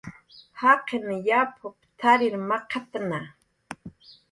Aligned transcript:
"Jaqin 0.61 1.05
yapup"" 1.27 1.79
t""arir 1.99 2.35
maq""tna" 2.49 3.21